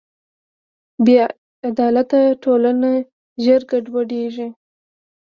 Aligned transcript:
بېعدالته 1.05 2.19
ټولنه 2.43 2.91
ژر 3.43 3.61
ګډوډېږي. 3.69 4.47